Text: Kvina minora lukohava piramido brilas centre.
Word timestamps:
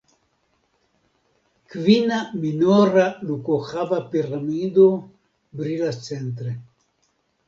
Kvina 1.73 2.17
minora 2.45 3.05
lukohava 3.27 3.97
piramido 4.09 4.87
brilas 5.61 5.97
centre. 6.09 6.51